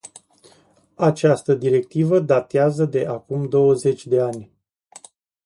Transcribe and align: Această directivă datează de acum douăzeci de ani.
Această 0.97 1.53
directivă 1.55 2.19
datează 2.19 2.85
de 2.85 3.05
acum 3.05 3.49
douăzeci 3.49 4.07
de 4.07 4.19
ani. 4.21 4.51